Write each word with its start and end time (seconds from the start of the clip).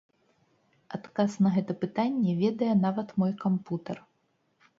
Адказ 0.97 1.35
на 1.47 1.51
гэта 1.57 1.75
пытанне 1.83 2.31
ведае 2.41 2.71
нават 2.87 3.15
мой 3.19 3.33
кампутар. 3.45 3.97